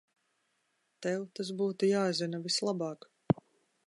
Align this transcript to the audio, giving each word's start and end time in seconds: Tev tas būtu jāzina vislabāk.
Tev 1.05 1.27
tas 1.39 1.51
būtu 1.59 1.91
jāzina 1.91 2.41
vislabāk. 2.47 3.07